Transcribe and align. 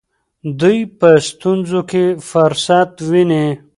دوی 0.59 0.79
په 0.99 1.09
ستونزو 1.29 1.81
کې 1.89 2.03
فرصت 2.29 2.91
ویني. 3.09 3.45